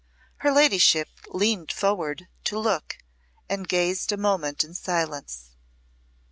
[0.37, 2.97] Her ladyship leaned forward to look,
[3.47, 5.51] and gazed a moment in silence.